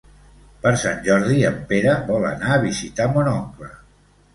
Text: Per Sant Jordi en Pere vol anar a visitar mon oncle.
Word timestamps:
Per 0.63 0.71
Sant 0.83 1.03
Jordi 1.09 1.45
en 1.51 1.61
Pere 1.75 1.95
vol 2.11 2.29
anar 2.33 2.53
a 2.57 2.61
visitar 2.67 3.13
mon 3.17 3.35
oncle. 3.39 3.75